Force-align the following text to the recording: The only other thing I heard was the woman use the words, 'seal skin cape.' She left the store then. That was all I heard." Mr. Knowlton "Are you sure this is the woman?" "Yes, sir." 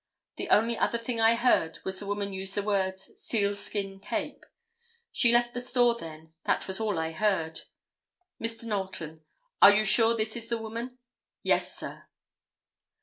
The 0.37 0.49
only 0.49 0.79
other 0.79 0.97
thing 0.97 1.21
I 1.21 1.35
heard 1.35 1.77
was 1.85 1.99
the 1.99 2.07
woman 2.07 2.33
use 2.33 2.55
the 2.55 2.63
words, 2.63 3.11
'seal 3.21 3.53
skin 3.53 3.99
cape.' 3.99 4.47
She 5.11 5.31
left 5.31 5.53
the 5.53 5.61
store 5.61 5.93
then. 5.93 6.33
That 6.45 6.67
was 6.67 6.79
all 6.79 6.97
I 6.97 7.11
heard." 7.11 7.61
Mr. 8.41 8.63
Knowlton 8.63 9.21
"Are 9.61 9.71
you 9.71 9.85
sure 9.85 10.15
this 10.17 10.35
is 10.35 10.49
the 10.49 10.57
woman?" 10.57 10.97
"Yes, 11.43 11.77
sir." 11.77 12.07